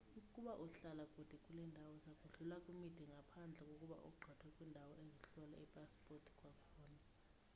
[0.19, 1.03] ukuba uhlala
[1.43, 7.01] kule ndawo uza kudlula kwimida ngaphandle kokuba ugqithe kwiindawo ezihlola iipasipothi kwakhona